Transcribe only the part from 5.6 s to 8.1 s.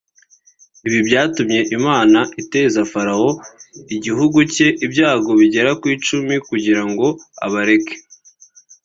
ku icumi kugira ngo abareke